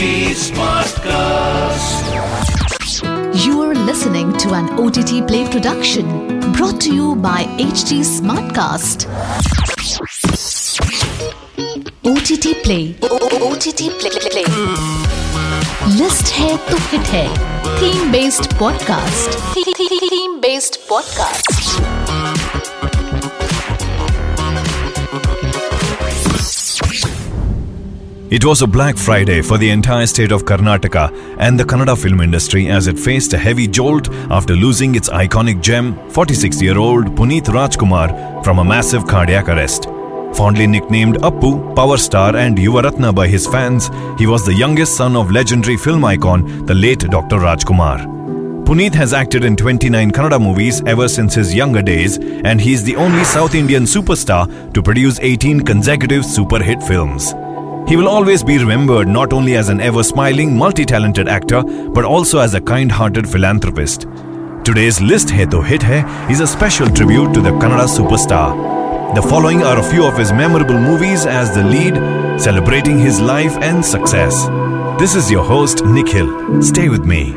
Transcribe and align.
HT 0.00 0.32
Smartcast. 0.42 2.06
You 3.44 3.60
are 3.60 3.74
listening 3.74 4.32
to 4.38 4.54
an 4.54 4.70
OTT 4.82 5.26
Play 5.28 5.46
production 5.50 6.06
brought 6.52 6.80
to 6.80 6.94
you 6.94 7.14
by 7.16 7.44
HT 7.58 7.98
Smartcast. 8.12 9.04
OTT 12.12 12.54
Play. 12.64 12.94
OTT 13.50 13.90
Play. 14.00 14.14
Play. 14.30 14.46
List 15.98 16.32
है 16.34 16.56
तो 16.70 16.76
hit 16.86 17.12
है 17.14 17.26
theme 17.80 18.10
based 18.12 18.52
podcast 18.58 19.38
theme 19.56 20.40
based 20.40 20.76
podcast 20.88 21.99
It 28.31 28.45
was 28.45 28.61
a 28.61 28.65
Black 28.65 28.95
Friday 28.95 29.41
for 29.41 29.57
the 29.57 29.69
entire 29.69 30.07
state 30.07 30.31
of 30.31 30.45
Karnataka 30.45 31.35
and 31.37 31.59
the 31.59 31.65
Kannada 31.65 32.01
film 32.01 32.21
industry 32.21 32.69
as 32.69 32.87
it 32.87 32.97
faced 32.97 33.33
a 33.33 33.37
heavy 33.37 33.67
jolt 33.67 34.09
after 34.29 34.55
losing 34.55 34.95
its 34.95 35.09
iconic 35.09 35.61
gem, 35.61 35.97
46 36.11 36.61
year 36.61 36.77
old 36.77 37.07
Puneeth 37.07 37.47
Rajkumar, 37.47 38.41
from 38.41 38.59
a 38.59 38.63
massive 38.63 39.05
cardiac 39.05 39.49
arrest. 39.49 39.83
Fondly 40.33 40.65
nicknamed 40.65 41.17
Appu, 41.17 41.75
Power 41.75 41.97
Star, 41.97 42.37
and 42.37 42.57
Yuvarathna 42.57 43.13
by 43.13 43.27
his 43.27 43.45
fans, 43.47 43.89
he 44.17 44.27
was 44.27 44.45
the 44.45 44.53
youngest 44.53 44.95
son 44.95 45.17
of 45.17 45.29
legendary 45.29 45.75
film 45.75 46.05
icon, 46.05 46.65
the 46.65 46.73
late 46.73 47.01
Dr. 47.01 47.35
Rajkumar. 47.35 47.99
Puneeth 48.63 48.93
has 48.93 49.11
acted 49.11 49.43
in 49.43 49.57
29 49.57 50.09
Kannada 50.11 50.41
movies 50.41 50.81
ever 50.85 51.09
since 51.09 51.35
his 51.35 51.53
younger 51.53 51.81
days, 51.81 52.17
and 52.45 52.61
he 52.61 52.71
is 52.71 52.85
the 52.85 52.95
only 52.95 53.25
South 53.25 53.55
Indian 53.55 53.83
superstar 53.83 54.73
to 54.73 54.81
produce 54.81 55.19
18 55.19 55.65
consecutive 55.65 56.23
super 56.23 56.63
hit 56.63 56.81
films. 56.81 57.33
He 57.91 57.97
will 57.97 58.07
always 58.07 58.41
be 58.41 58.57
remembered 58.57 59.09
not 59.09 59.33
only 59.33 59.57
as 59.57 59.67
an 59.67 59.81
ever 59.81 60.01
smiling, 60.01 60.57
multi 60.57 60.85
talented 60.85 61.27
actor, 61.27 61.61
but 61.61 62.05
also 62.05 62.39
as 62.39 62.53
a 62.53 62.61
kind 62.61 62.89
hearted 62.89 63.27
philanthropist. 63.27 64.03
Today's 64.63 65.01
list 65.01 65.29
Hai 65.29 65.43
To 65.47 65.61
Hit 65.61 65.83
Hai 65.83 66.29
is 66.31 66.39
a 66.39 66.47
special 66.47 66.89
tribute 66.89 67.33
to 67.33 67.41
the 67.41 67.49
Kannada 67.49 67.89
superstar. 67.89 68.55
The 69.13 69.21
following 69.21 69.63
are 69.63 69.77
a 69.77 69.83
few 69.83 70.05
of 70.05 70.17
his 70.17 70.31
memorable 70.31 70.79
movies 70.79 71.25
as 71.25 71.53
the 71.53 71.65
lead, 71.65 71.97
celebrating 72.39 72.97
his 72.97 73.19
life 73.19 73.57
and 73.57 73.83
success. 73.83 74.47
This 74.97 75.13
is 75.13 75.29
your 75.29 75.43
host, 75.43 75.83
Nikhil. 75.83 76.61
Stay 76.61 76.87
with 76.87 77.03
me. 77.03 77.33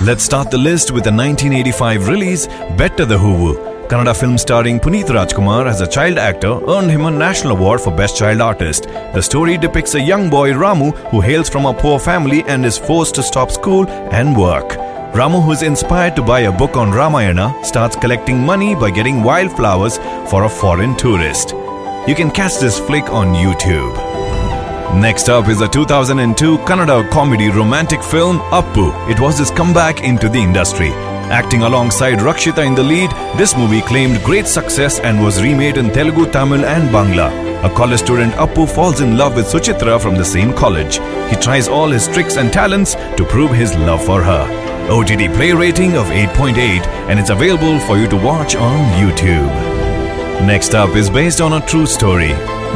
Let's 0.00 0.24
start 0.24 0.50
the 0.50 0.56
list 0.56 0.90
with 0.90 1.04
the 1.04 1.12
1985 1.12 2.08
release, 2.08 2.46
Bettada 2.80 3.18
Hoovu. 3.18 3.71
Kannada 3.92 4.18
film 4.18 4.38
starring 4.38 4.80
Puneeth 4.80 5.10
Rajkumar 5.14 5.66
as 5.66 5.82
a 5.82 5.86
child 5.86 6.16
actor 6.16 6.52
earned 6.66 6.90
him 6.90 7.04
a 7.04 7.10
national 7.10 7.54
award 7.54 7.78
for 7.78 7.90
Best 7.90 8.16
Child 8.16 8.40
Artist. 8.40 8.84
The 8.84 9.20
story 9.20 9.58
depicts 9.58 9.94
a 9.94 10.00
young 10.00 10.30
boy 10.30 10.52
Ramu 10.52 10.96
who 11.10 11.20
hails 11.20 11.50
from 11.50 11.66
a 11.66 11.74
poor 11.74 11.98
family 11.98 12.42
and 12.44 12.64
is 12.64 12.78
forced 12.78 13.14
to 13.16 13.22
stop 13.22 13.50
school 13.50 13.86
and 14.10 14.34
work. 14.34 14.70
Ramu, 15.12 15.44
who 15.44 15.52
is 15.52 15.60
inspired 15.60 16.16
to 16.16 16.22
buy 16.22 16.40
a 16.40 16.50
book 16.50 16.78
on 16.78 16.90
Ramayana, 16.90 17.54
starts 17.62 17.94
collecting 17.94 18.40
money 18.40 18.74
by 18.74 18.90
getting 18.90 19.22
wildflowers 19.22 19.98
for 20.30 20.44
a 20.44 20.48
foreign 20.48 20.96
tourist. 20.96 21.50
You 22.08 22.14
can 22.14 22.30
catch 22.30 22.60
this 22.60 22.78
flick 22.78 23.10
on 23.10 23.34
YouTube. 23.34 23.94
Next 24.98 25.28
up 25.28 25.48
is 25.50 25.60
a 25.60 25.68
2002 25.68 26.56
Kannada 26.68 27.10
comedy 27.10 27.50
romantic 27.50 28.02
film 28.02 28.38
Appu. 28.60 28.88
It 29.10 29.20
was 29.20 29.38
his 29.38 29.50
comeback 29.50 30.02
into 30.02 30.30
the 30.30 30.38
industry. 30.38 31.11
Acting 31.32 31.62
alongside 31.62 32.18
Rakshitha 32.18 32.62
in 32.66 32.74
the 32.74 32.82
lead, 32.82 33.10
this 33.38 33.56
movie 33.56 33.80
claimed 33.80 34.22
great 34.22 34.46
success 34.46 35.00
and 35.00 35.24
was 35.24 35.40
remade 35.40 35.78
in 35.78 35.90
Telugu, 35.90 36.30
Tamil, 36.30 36.66
and 36.66 36.90
Bangla. 36.90 37.28
A 37.64 37.70
college 37.70 38.00
student 38.00 38.34
Appu 38.34 38.68
falls 38.68 39.00
in 39.00 39.16
love 39.16 39.34
with 39.34 39.46
Suchitra 39.46 39.98
from 39.98 40.14
the 40.14 40.26
same 40.26 40.52
college. 40.52 40.96
He 41.30 41.36
tries 41.36 41.68
all 41.68 41.88
his 41.88 42.06
tricks 42.08 42.36
and 42.36 42.52
talents 42.52 42.96
to 43.16 43.24
prove 43.24 43.50
his 43.50 43.74
love 43.76 44.04
for 44.04 44.22
her. 44.22 44.42
OTT 44.90 45.32
play 45.32 45.52
rating 45.52 45.96
of 45.96 46.04
8.8 46.08 46.86
and 47.08 47.18
it's 47.18 47.30
available 47.30 47.80
for 47.86 47.96
you 47.96 48.06
to 48.08 48.16
watch 48.16 48.54
on 48.54 48.76
YouTube. 49.00 49.48
Next 50.46 50.74
up 50.74 50.94
is 50.96 51.08
based 51.08 51.40
on 51.40 51.54
a 51.54 51.64
true 51.66 51.86
story. 51.86 52.34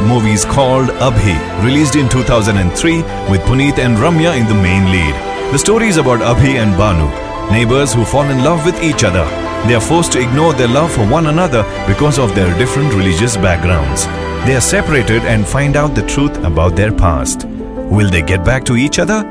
Movie 0.09 0.31
is 0.31 0.45
called 0.45 0.89
Abhi, 1.09 1.37
released 1.63 1.95
in 1.95 2.09
2003 2.09 3.03
with 3.29 3.41
Puneeth 3.41 3.77
and 3.77 3.97
Ramya 3.97 4.35
in 4.35 4.47
the 4.47 4.61
main 4.67 4.91
lead. 4.91 5.13
The 5.53 5.59
story 5.59 5.89
is 5.89 5.97
about 5.97 6.21
Abhi 6.21 6.55
and 6.63 6.75
Banu, 6.75 7.07
neighbors 7.51 7.93
who 7.93 8.05
fall 8.05 8.25
in 8.25 8.43
love 8.43 8.65
with 8.65 8.81
each 8.83 9.03
other. 9.03 9.25
They 9.67 9.75
are 9.75 9.81
forced 9.81 10.11
to 10.13 10.21
ignore 10.21 10.53
their 10.53 10.67
love 10.67 10.91
for 10.91 11.07
one 11.07 11.27
another 11.27 11.63
because 11.87 12.19
of 12.19 12.35
their 12.35 12.57
different 12.57 12.93
religious 12.93 13.37
backgrounds. 13.37 14.05
They 14.45 14.55
are 14.55 14.61
separated 14.61 15.23
and 15.23 15.47
find 15.47 15.75
out 15.75 15.95
the 15.95 16.07
truth 16.07 16.37
about 16.43 16.75
their 16.75 16.91
past. 16.91 17.45
Will 17.45 18.09
they 18.09 18.21
get 18.21 18.45
back 18.45 18.63
to 18.65 18.75
each 18.75 18.99
other? 18.99 19.23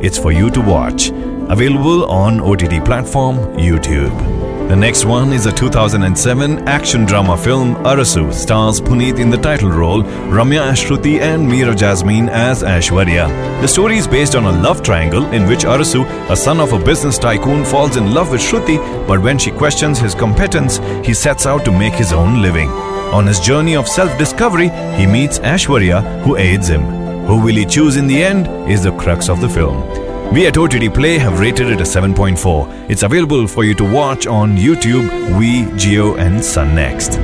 It's 0.00 0.18
for 0.18 0.32
you 0.32 0.50
to 0.50 0.60
watch. 0.60 1.10
Available 1.48 2.10
on 2.10 2.40
OTT 2.40 2.84
platform 2.84 3.36
YouTube. 3.56 4.33
The 4.68 4.76
next 4.76 5.04
one 5.04 5.34
is 5.34 5.44
a 5.44 5.52
2007 5.52 6.66
action 6.66 7.04
drama 7.04 7.36
film 7.36 7.74
Arasu 7.84 8.32
stars 8.32 8.80
Puneeth 8.80 9.18
in 9.18 9.28
the 9.28 9.36
title 9.36 9.68
role, 9.68 10.02
Ramya 10.02 10.72
as 10.72 10.80
Shruti 10.80 11.20
and 11.20 11.46
Meera 11.46 11.76
Jasmine 11.76 12.30
as 12.30 12.62
Aishwarya. 12.62 13.28
The 13.60 13.68
story 13.68 13.98
is 13.98 14.08
based 14.08 14.34
on 14.34 14.46
a 14.46 14.62
love 14.62 14.82
triangle 14.82 15.26
in 15.34 15.46
which 15.46 15.64
Arasu, 15.64 16.06
a 16.30 16.34
son 16.34 16.60
of 16.60 16.72
a 16.72 16.82
business 16.82 17.18
tycoon, 17.18 17.62
falls 17.62 17.96
in 17.96 18.14
love 18.14 18.30
with 18.30 18.40
Shruti, 18.40 18.78
but 19.06 19.20
when 19.20 19.38
she 19.38 19.50
questions 19.50 19.98
his 19.98 20.14
competence, 20.14 20.78
he 21.06 21.12
sets 21.12 21.44
out 21.44 21.66
to 21.66 21.70
make 21.70 21.92
his 21.92 22.14
own 22.14 22.40
living. 22.40 22.70
On 23.12 23.26
his 23.26 23.40
journey 23.40 23.76
of 23.76 23.86
self-discovery, 23.86 24.70
he 24.96 25.06
meets 25.06 25.40
Aishwarya 25.40 26.22
who 26.22 26.36
aids 26.36 26.68
him. 26.68 26.84
Who 27.26 27.38
will 27.38 27.54
he 27.54 27.66
choose 27.66 27.96
in 27.96 28.06
the 28.06 28.24
end 28.24 28.48
is 28.70 28.84
the 28.84 28.92
crux 28.92 29.28
of 29.28 29.42
the 29.42 29.48
film. 29.48 30.03
We 30.34 30.48
at 30.48 30.58
OTT 30.58 30.92
Play 30.92 31.16
have 31.18 31.38
rated 31.38 31.68
it 31.68 31.80
a 31.80 31.84
7.4. 31.84 32.90
It's 32.90 33.04
available 33.04 33.46
for 33.46 33.62
you 33.62 33.72
to 33.74 33.84
watch 33.84 34.26
on 34.26 34.56
YouTube, 34.56 35.08
Vi, 35.30 35.70
Jio, 35.78 36.18
and 36.18 36.44
Sun 36.44 36.74
Next. 36.74 37.20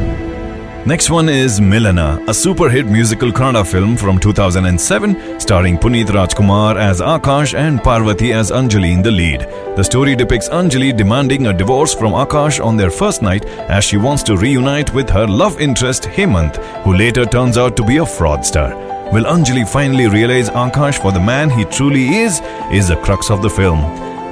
Next 0.87 1.11
one 1.11 1.29
is 1.29 1.59
Milana, 1.59 2.29
a 2.29 2.33
super 2.33 2.71
hit 2.71 2.87
musical 2.87 3.33
Kannada 3.33 3.67
film 3.67 3.97
from 3.97 4.21
2007 4.21 5.41
starring 5.41 5.77
Puneeth 5.77 6.07
Rajkumar 6.07 6.77
as 6.77 7.01
Akash 7.01 7.59
and 7.59 7.83
Parvati 7.83 8.33
as 8.33 8.53
Anjali 8.53 8.93
in 8.93 9.03
the 9.03 9.11
lead. 9.11 9.41
The 9.75 9.83
story 9.83 10.15
depicts 10.15 10.49
Anjali 10.49 10.97
demanding 10.97 11.49
a 11.49 11.53
divorce 11.53 11.93
from 11.93 12.13
Akash 12.13 12.65
on 12.65 12.77
their 12.77 12.93
first 12.93 13.23
night 13.23 13.45
as 13.45 13.83
she 13.83 13.97
wants 13.97 14.23
to 14.23 14.37
reunite 14.37 14.95
with 14.95 15.11
her 15.11 15.27
love 15.27 15.61
interest 15.61 16.05
Hemant, 16.05 16.59
who 16.85 16.95
later 16.95 17.27
turns 17.27 17.59
out 17.59 17.77
to 17.77 17.85
be 17.85 17.97
a 17.97 18.03
fraudster. 18.03 18.90
Will 19.13 19.25
Anjali 19.25 19.69
finally 19.69 20.07
realize 20.07 20.49
Akash 20.51 21.03
for 21.03 21.11
the 21.11 21.19
man 21.19 21.51
he 21.51 21.65
truly 21.65 22.19
is? 22.19 22.41
Is 22.71 22.87
the 22.87 22.97
crux 22.97 23.29
of 23.29 23.43
the 23.43 23.51
film. 23.51 23.81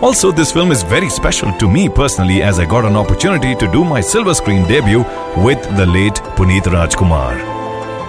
Also, 0.05 0.31
this 0.31 0.53
film 0.53 0.71
is 0.71 0.85
very 0.85 1.11
special 1.11 1.53
to 1.59 1.69
me 1.69 1.89
personally 1.89 2.43
as 2.43 2.61
I 2.61 2.65
got 2.65 2.85
an 2.85 2.95
opportunity 2.95 3.57
to 3.57 3.73
do 3.73 3.85
my 3.85 4.01
silver 4.01 4.35
screen 4.35 4.69
debut 4.69 5.01
with 5.37 5.61
the 5.77 5.85
late 5.85 6.15
Puneeth 6.37 6.69
Rajkumar. 6.75 7.35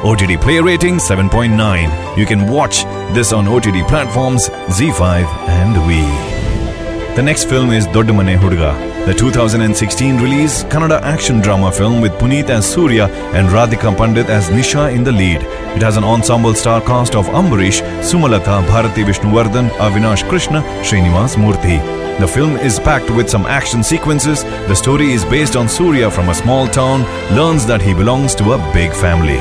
OTT 0.06 0.40
play 0.40 0.60
rating 0.60 0.98
7.9. 0.98 2.16
You 2.16 2.28
can 2.28 2.48
watch 2.48 2.84
this 3.16 3.34
on 3.34 3.48
OTT 3.48 3.88
platforms 3.88 4.50
ZEE5 4.50 5.26
and 5.48 5.76
Vi. 5.88 7.16
The 7.16 7.24
next 7.24 7.46
film 7.46 7.72
is 7.72 7.88
Doddamane 7.88 8.38
Hudga, 8.38 8.89
the 9.10 9.16
2016 9.16 10.18
release 10.18 10.64
Kannada 10.66 11.02
action 11.02 11.40
drama 11.42 11.72
film 11.72 12.00
with 12.00 12.12
Puneeth 12.20 12.50
as 12.50 12.72
Surya 12.72 13.06
and 13.34 13.50
Radhika 13.50 13.98
Pandit 13.98 14.30
as 14.30 14.50
Nisha 14.50 14.94
in 14.94 15.04
the 15.04 15.12
lead. 15.12 15.42
It 15.76 15.82
has 15.82 15.98
an 15.98 16.04
ensemble 16.04 16.54
star 16.54 16.80
cast 16.80 17.16
of 17.16 17.26
Ambarish, 17.30 17.82
Sumalata, 18.10 18.62
Bharati 18.68 19.04
Vishnuvardhan, 19.04 19.70
Avinash 19.86 20.30
Krishna, 20.30 20.62
Srinivas 20.84 21.38
Murthy. 21.38 21.80
The 22.20 22.28
film 22.28 22.56
is 22.58 22.80
packed 22.80 23.10
with 23.10 23.32
some 23.32 23.48
action 23.48 23.82
sequences. 23.82 24.44
The 24.44 24.76
story 24.76 25.12
is 25.12 25.26
based 25.26 25.56
on 25.56 25.68
Surya 25.68 26.12
from 26.12 26.30
a 26.30 26.36
small 26.36 26.68
town, 26.68 27.02
learns 27.36 27.66
that 27.66 27.82
he 27.82 27.96
belongs 27.96 28.36
to 28.36 28.54
a 28.54 28.74
big 28.74 28.94
family. 28.94 29.40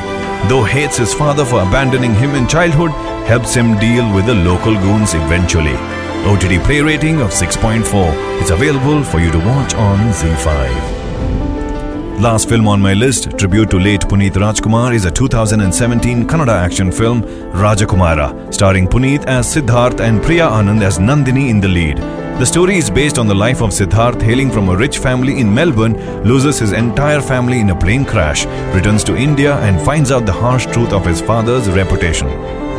Though 0.49 0.65
hates 0.65 0.97
his 0.97 1.13
father 1.13 1.45
for 1.45 1.61
abandoning 1.61 2.15
him 2.15 2.35
in 2.35 2.49
childhood, 2.49 2.93
helps 3.29 3.53
him 3.53 3.79
deal 3.79 4.11
with 4.15 4.25
the 4.25 4.35
local 4.35 4.73
goons 4.73 5.13
eventually. 5.13 5.98
OTT 6.27 6.63
play 6.65 6.81
rating 6.81 7.21
of 7.21 7.31
6.4. 7.31 8.41
It's 8.41 8.51
available 8.51 9.03
for 9.03 9.21
you 9.21 9.31
to 9.31 9.39
watch 9.39 9.75
on 9.75 9.99
ZEE5. 10.13 12.21
Last 12.21 12.49
film 12.49 12.69
on 12.69 12.83
my 12.83 12.93
list, 12.93 13.39
tribute 13.39 13.71
to 13.71 13.79
late 13.79 14.03
Puneeth 14.03 14.35
Rajkumar, 14.35 14.93
is 14.93 15.07
a 15.07 15.11
2017 15.11 16.27
Kannada 16.27 16.53
action 16.53 16.93
film 16.93 17.23
Rajakumara, 17.53 18.53
starring 18.53 18.89
Puneeth 18.89 19.25
as 19.27 19.47
Siddharth 19.47 20.01
and 20.01 20.23
Priya 20.23 20.49
Anand 20.49 20.83
as 20.83 20.99
Nandini 20.99 21.49
in 21.49 21.61
the 21.61 21.69
lead. 21.69 21.97
The 21.97 22.45
story 22.45 22.77
is 22.77 22.91
based 22.91 23.19
on 23.19 23.27
the 23.27 23.35
life 23.35 23.63
of 23.63 23.71
Siddharth, 23.71 24.21
hailing 24.21 24.51
from 24.51 24.69
a 24.69 24.77
rich 24.77 24.99
family 24.99 25.41
in 25.41 25.55
Melbourne, 25.55 25.97
loses 26.25 26.59
his 26.59 26.73
entire 26.73 27.23
family 27.23 27.61
in 27.61 27.71
a 27.71 27.79
plane 27.79 28.05
crash, 28.05 28.45
returns 28.75 29.03
to 29.05 29.17
India, 29.17 29.57
and 29.59 29.81
finds 29.81 30.11
out 30.11 30.27
the 30.27 30.33
harsh 30.33 30.67
truth 30.67 30.93
of 30.93 31.07
his 31.07 31.23
father's 31.23 31.71
reputation. 31.71 32.29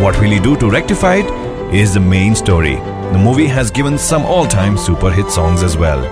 What 0.01 0.19
will 0.19 0.29
he 0.29 0.39
do 0.39 0.55
to 0.57 0.69
rectify 0.69 1.15
it? 1.15 1.48
Is 1.71 1.93
the 1.93 1.99
main 1.99 2.33
story. 2.35 2.77
The 3.13 3.19
movie 3.19 3.45
has 3.45 3.69
given 3.69 3.95
some 3.95 4.23
all 4.25 4.47
time 4.47 4.75
super 4.75 5.11
hit 5.11 5.29
songs 5.29 5.61
as 5.61 5.77
well. 5.77 6.03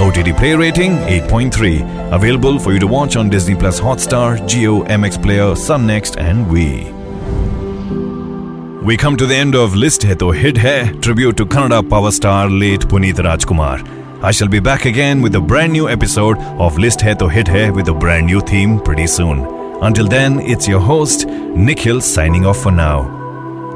OTT 0.00 0.34
play 0.38 0.54
rating 0.54 0.92
8.3. 0.92 2.14
Available 2.14 2.58
for 2.58 2.72
you 2.72 2.78
to 2.78 2.86
watch 2.86 3.16
on 3.16 3.28
Disney 3.28 3.54
Plus 3.54 3.78
Hotstar, 3.78 4.38
Jio, 4.48 4.86
MX 4.88 5.22
Player, 5.22 5.54
Sun 5.54 5.86
Next, 5.86 6.16
and 6.16 6.46
Vi. 6.46 6.90
we 8.82 8.96
come 8.96 9.16
to 9.18 9.26
the 9.26 9.34
end 9.34 9.54
of 9.54 9.74
List 9.74 10.02
Hai 10.02 10.14
To 10.14 10.30
Hit 10.30 10.56
Hai, 10.56 10.92
tribute 11.02 11.36
to 11.36 11.44
Kannada 11.44 11.88
power 11.88 12.10
star 12.10 12.48
late 12.48 12.80
Puneeth 12.80 13.18
Rajkumar. 13.18 13.86
I 14.24 14.30
shall 14.30 14.48
be 14.48 14.60
back 14.60 14.86
again 14.86 15.20
with 15.20 15.34
a 15.36 15.40
brand 15.40 15.72
new 15.72 15.90
episode 15.90 16.38
of 16.58 16.78
List 16.78 17.02
Hai 17.02 17.14
To 17.14 17.28
Hit 17.28 17.48
Hai 17.48 17.70
with 17.70 17.88
a 17.88 17.94
brand 17.94 18.26
new 18.26 18.40
theme 18.40 18.80
pretty 18.80 19.06
soon. 19.06 19.44
Until 19.82 20.08
then, 20.08 20.40
it's 20.40 20.66
your 20.66 20.80
host, 20.80 21.26
Nikhil 21.26 22.00
signing 22.00 22.46
off 22.46 22.62
for 22.62 22.72
now. 22.72 23.21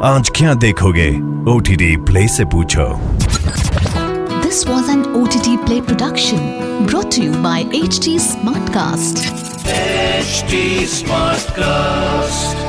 आज 0.04 0.28
क्या 0.36 0.54
देखोगे? 0.54 1.08
ओ 1.50 1.58
T 1.58 1.76
T 1.76 1.96
play 1.96 2.26
से 2.28 2.44
पूछो। 2.44 2.84
This 4.42 4.66
was 4.66 4.90
an 4.90 5.04
O 5.16 5.24
T 5.26 5.38
T 5.44 5.56
play 5.56 5.80
production 5.80 6.86
brought 6.86 7.18
you 7.18 7.32
by 7.42 7.62
H 7.74 8.00
T 8.04 8.18
smart 8.18 8.68
cast 8.74 9.24
smart 10.94 11.50
cast 11.50 12.65